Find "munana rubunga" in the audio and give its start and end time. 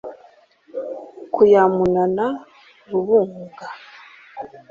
1.75-3.67